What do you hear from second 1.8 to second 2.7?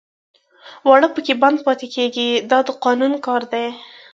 کېږي دا د